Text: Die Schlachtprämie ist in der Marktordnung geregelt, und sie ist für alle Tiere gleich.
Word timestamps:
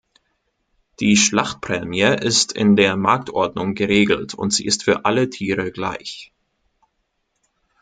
Die 0.99 1.15
Schlachtprämie 1.15 2.15
ist 2.19 2.53
in 2.53 2.75
der 2.75 2.95
Marktordnung 2.97 3.75
geregelt, 3.75 4.33
und 4.33 4.51
sie 4.51 4.65
ist 4.65 4.81
für 4.83 5.05
alle 5.05 5.29
Tiere 5.29 5.71
gleich. 5.71 6.33